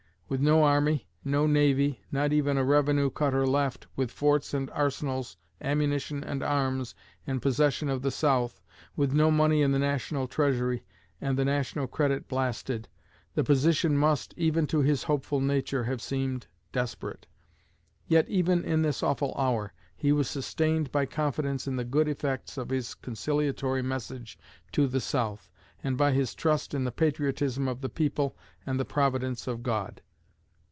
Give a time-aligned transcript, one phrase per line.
[0.31, 5.35] With no army, no navy, not even a revenue cutter left with forts and arsenals,
[5.59, 6.95] ammunition and arms,
[7.27, 8.61] in possession of the South,
[8.95, 10.85] with no money in the National Treasury,
[11.19, 12.87] and the National credit blasted
[13.35, 17.27] the position must, even to his hopeful nature, have seemed desperate.
[18.07, 22.57] Yet even in this awful hour, he was sustained by confidence in the good effects
[22.57, 24.39] of his conciliatory message
[24.71, 25.49] to the South,
[25.83, 30.01] and by his trust in the patriotism of the people and the Providence of God."